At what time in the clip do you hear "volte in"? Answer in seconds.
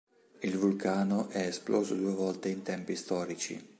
2.15-2.63